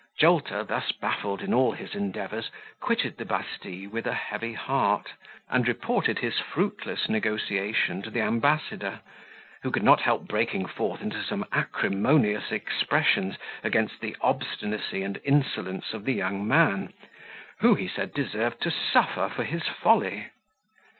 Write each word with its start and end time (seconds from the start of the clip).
Jolter, 0.19 0.63
thus 0.63 0.91
baffled 0.91 1.43
in 1.43 1.53
all 1.53 1.73
his 1.73 1.93
endeavours, 1.93 2.49
quitted 2.79 3.17
the 3.17 3.23
Bastille 3.23 3.87
with 3.91 4.07
a 4.07 4.15
heavy 4.15 4.53
heart, 4.53 5.11
and 5.47 5.67
reported 5.67 6.17
his 6.17 6.39
fruitless 6.39 7.07
negotiation 7.07 8.01
to 8.01 8.09
the 8.09 8.21
ambassador, 8.21 9.01
who 9.61 9.69
could 9.69 9.83
not 9.83 10.01
help 10.01 10.27
breaking 10.27 10.65
forth 10.65 11.03
into 11.03 11.21
some 11.21 11.45
acrimonious 11.51 12.51
expressions 12.51 13.35
against 13.63 14.01
the 14.01 14.17
obstinacy 14.21 15.03
and 15.03 15.21
insolence 15.23 15.93
of 15.93 16.05
the 16.05 16.13
young 16.13 16.47
man, 16.47 16.91
who, 17.59 17.75
he 17.75 17.87
said, 17.87 18.11
deserved 18.11 18.59
to 18.63 18.71
suffer 18.71 19.29
for 19.29 19.43
his 19.43 19.67
folly. 19.67 20.29